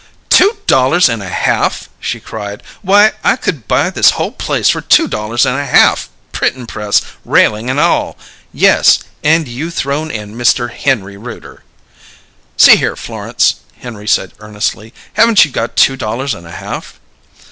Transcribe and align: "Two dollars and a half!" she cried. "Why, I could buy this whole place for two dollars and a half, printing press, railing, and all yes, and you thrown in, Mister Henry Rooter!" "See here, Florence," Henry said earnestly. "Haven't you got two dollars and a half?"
"Two 0.31 0.57
dollars 0.65 1.07
and 1.07 1.21
a 1.21 1.29
half!" 1.29 1.87
she 1.99 2.19
cried. 2.19 2.63
"Why, 2.81 3.11
I 3.23 3.35
could 3.35 3.67
buy 3.67 3.91
this 3.91 4.09
whole 4.17 4.31
place 4.31 4.67
for 4.67 4.81
two 4.81 5.07
dollars 5.07 5.45
and 5.45 5.55
a 5.55 5.65
half, 5.67 6.09
printing 6.31 6.65
press, 6.65 7.03
railing, 7.23 7.69
and 7.69 7.79
all 7.79 8.17
yes, 8.51 9.01
and 9.23 9.47
you 9.47 9.69
thrown 9.69 10.09
in, 10.09 10.35
Mister 10.35 10.69
Henry 10.69 11.17
Rooter!" 11.17 11.61
"See 12.57 12.77
here, 12.77 12.95
Florence," 12.95 13.57
Henry 13.79 14.07
said 14.07 14.33
earnestly. 14.39 14.91
"Haven't 15.13 15.45
you 15.45 15.51
got 15.51 15.75
two 15.75 15.95
dollars 15.97 16.33
and 16.33 16.47
a 16.47 16.51
half?" 16.51 16.99